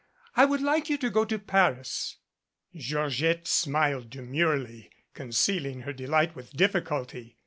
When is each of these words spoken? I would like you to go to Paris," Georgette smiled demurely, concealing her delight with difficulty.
I 0.35 0.45
would 0.45 0.61
like 0.61 0.89
you 0.89 0.97
to 0.97 1.11
go 1.11 1.25
to 1.25 1.37
Paris," 1.37 2.17
Georgette 2.75 3.45
smiled 3.47 4.09
demurely, 4.09 4.89
concealing 5.13 5.81
her 5.81 5.93
delight 5.93 6.35
with 6.35 6.53
difficulty. 6.57 7.37